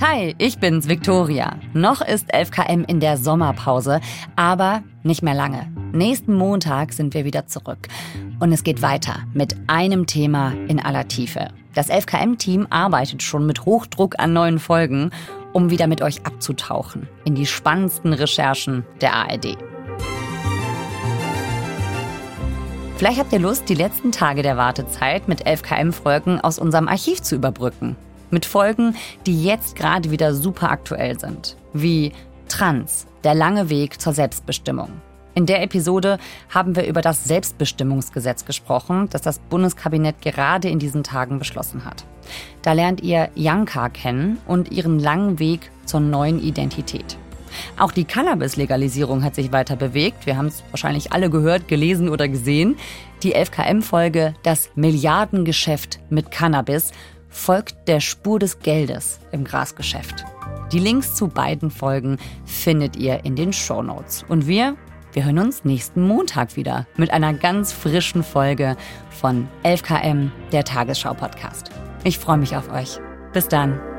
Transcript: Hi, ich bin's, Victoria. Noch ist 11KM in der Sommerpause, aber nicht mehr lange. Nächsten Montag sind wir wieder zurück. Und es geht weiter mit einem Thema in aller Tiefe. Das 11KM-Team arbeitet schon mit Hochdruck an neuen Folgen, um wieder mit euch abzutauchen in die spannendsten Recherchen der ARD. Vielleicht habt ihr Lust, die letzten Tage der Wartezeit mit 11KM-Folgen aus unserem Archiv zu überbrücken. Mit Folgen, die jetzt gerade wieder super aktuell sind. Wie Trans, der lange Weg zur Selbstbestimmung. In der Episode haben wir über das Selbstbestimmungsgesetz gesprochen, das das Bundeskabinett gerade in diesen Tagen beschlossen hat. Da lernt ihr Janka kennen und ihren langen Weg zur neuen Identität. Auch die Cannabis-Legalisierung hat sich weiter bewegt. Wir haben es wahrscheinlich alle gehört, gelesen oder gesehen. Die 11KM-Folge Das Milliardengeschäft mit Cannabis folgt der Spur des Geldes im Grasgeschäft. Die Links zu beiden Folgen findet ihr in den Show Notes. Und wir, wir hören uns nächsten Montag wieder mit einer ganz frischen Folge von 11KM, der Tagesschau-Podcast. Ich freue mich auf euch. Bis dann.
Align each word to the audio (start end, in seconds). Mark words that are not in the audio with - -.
Hi, 0.00 0.34
ich 0.38 0.58
bin's, 0.58 0.88
Victoria. 0.88 1.56
Noch 1.72 2.00
ist 2.00 2.34
11KM 2.34 2.84
in 2.88 2.98
der 2.98 3.16
Sommerpause, 3.16 4.00
aber 4.34 4.82
nicht 5.04 5.22
mehr 5.22 5.34
lange. 5.34 5.70
Nächsten 5.92 6.34
Montag 6.34 6.92
sind 6.92 7.14
wir 7.14 7.24
wieder 7.24 7.46
zurück. 7.46 7.86
Und 8.40 8.52
es 8.52 8.64
geht 8.64 8.82
weiter 8.82 9.20
mit 9.34 9.54
einem 9.68 10.06
Thema 10.06 10.52
in 10.66 10.80
aller 10.80 11.06
Tiefe. 11.06 11.48
Das 11.74 11.90
11KM-Team 11.90 12.66
arbeitet 12.70 13.22
schon 13.22 13.46
mit 13.46 13.64
Hochdruck 13.66 14.18
an 14.18 14.32
neuen 14.32 14.58
Folgen, 14.58 15.10
um 15.52 15.70
wieder 15.70 15.86
mit 15.86 16.02
euch 16.02 16.26
abzutauchen 16.26 17.08
in 17.24 17.36
die 17.36 17.46
spannendsten 17.46 18.12
Recherchen 18.12 18.84
der 19.00 19.14
ARD. 19.14 19.56
Vielleicht 22.96 23.20
habt 23.20 23.32
ihr 23.32 23.38
Lust, 23.38 23.68
die 23.68 23.74
letzten 23.74 24.10
Tage 24.10 24.42
der 24.42 24.56
Wartezeit 24.56 25.28
mit 25.28 25.46
11KM-Folgen 25.46 26.40
aus 26.40 26.58
unserem 26.58 26.88
Archiv 26.88 27.22
zu 27.22 27.36
überbrücken. 27.36 27.96
Mit 28.34 28.46
Folgen, 28.46 28.96
die 29.26 29.44
jetzt 29.44 29.76
gerade 29.76 30.10
wieder 30.10 30.34
super 30.34 30.68
aktuell 30.68 31.20
sind. 31.20 31.56
Wie 31.72 32.10
Trans, 32.48 33.06
der 33.22 33.32
lange 33.32 33.70
Weg 33.70 34.00
zur 34.00 34.12
Selbstbestimmung. 34.12 34.90
In 35.36 35.46
der 35.46 35.62
Episode 35.62 36.18
haben 36.52 36.74
wir 36.74 36.84
über 36.84 37.00
das 37.00 37.22
Selbstbestimmungsgesetz 37.22 38.44
gesprochen, 38.44 39.08
das 39.08 39.22
das 39.22 39.38
Bundeskabinett 39.38 40.20
gerade 40.20 40.68
in 40.68 40.80
diesen 40.80 41.04
Tagen 41.04 41.38
beschlossen 41.38 41.84
hat. 41.84 42.06
Da 42.62 42.72
lernt 42.72 43.02
ihr 43.02 43.28
Janka 43.36 43.88
kennen 43.88 44.38
und 44.48 44.72
ihren 44.72 44.98
langen 44.98 45.38
Weg 45.38 45.70
zur 45.84 46.00
neuen 46.00 46.42
Identität. 46.42 47.16
Auch 47.78 47.92
die 47.92 48.04
Cannabis-Legalisierung 48.04 49.22
hat 49.22 49.36
sich 49.36 49.52
weiter 49.52 49.76
bewegt. 49.76 50.26
Wir 50.26 50.36
haben 50.36 50.46
es 50.46 50.64
wahrscheinlich 50.72 51.12
alle 51.12 51.30
gehört, 51.30 51.68
gelesen 51.68 52.08
oder 52.08 52.26
gesehen. 52.26 52.74
Die 53.22 53.36
11KM-Folge 53.36 54.34
Das 54.42 54.70
Milliardengeschäft 54.74 56.00
mit 56.10 56.32
Cannabis 56.32 56.90
folgt 57.34 57.88
der 57.88 58.00
Spur 58.00 58.38
des 58.38 58.60
Geldes 58.60 59.18
im 59.32 59.44
Grasgeschäft. 59.44 60.24
Die 60.72 60.78
Links 60.78 61.14
zu 61.14 61.28
beiden 61.28 61.70
Folgen 61.70 62.18
findet 62.44 62.96
ihr 62.96 63.24
in 63.24 63.36
den 63.36 63.52
Show 63.52 63.82
Notes. 63.82 64.24
Und 64.28 64.46
wir, 64.46 64.76
wir 65.12 65.24
hören 65.24 65.40
uns 65.40 65.64
nächsten 65.64 66.06
Montag 66.06 66.56
wieder 66.56 66.86
mit 66.96 67.10
einer 67.10 67.34
ganz 67.34 67.72
frischen 67.72 68.22
Folge 68.22 68.76
von 69.10 69.48
11KM, 69.64 70.30
der 70.52 70.64
Tagesschau-Podcast. 70.64 71.70
Ich 72.04 72.18
freue 72.18 72.38
mich 72.38 72.56
auf 72.56 72.70
euch. 72.72 72.98
Bis 73.32 73.48
dann. 73.48 73.93